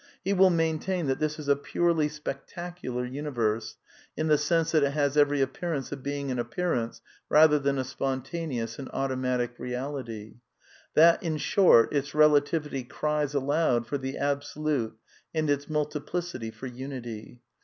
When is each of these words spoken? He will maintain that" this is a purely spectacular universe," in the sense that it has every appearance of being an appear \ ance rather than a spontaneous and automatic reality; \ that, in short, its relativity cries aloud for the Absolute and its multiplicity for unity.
He 0.23 0.33
will 0.33 0.49
maintain 0.49 1.05
that" 1.05 1.19
this 1.19 1.37
is 1.37 1.47
a 1.47 1.55
purely 1.55 2.09
spectacular 2.09 3.05
universe," 3.05 3.77
in 4.17 4.29
the 4.29 4.37
sense 4.39 4.71
that 4.71 4.81
it 4.81 4.93
has 4.93 5.15
every 5.15 5.41
appearance 5.41 5.91
of 5.91 6.01
being 6.01 6.31
an 6.31 6.39
appear 6.39 6.73
\ 6.73 6.73
ance 6.73 7.01
rather 7.29 7.59
than 7.59 7.77
a 7.77 7.83
spontaneous 7.83 8.79
and 8.79 8.89
automatic 8.93 9.59
reality; 9.59 10.37
\ 10.63 10.93
that, 10.95 11.21
in 11.21 11.37
short, 11.37 11.93
its 11.93 12.15
relativity 12.15 12.83
cries 12.83 13.35
aloud 13.35 13.85
for 13.85 13.99
the 13.99 14.17
Absolute 14.17 14.97
and 15.35 15.51
its 15.51 15.69
multiplicity 15.69 16.49
for 16.49 16.65
unity. 16.65 17.39